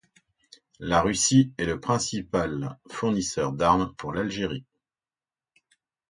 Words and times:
La 0.79 0.99
Russie 0.99 1.53
est 1.59 1.65
le 1.65 1.79
principal 1.79 2.79
fournisseur 2.87 3.53
d'armes 3.53 3.93
pour 3.99 4.13
l’Algérie. 4.13 4.65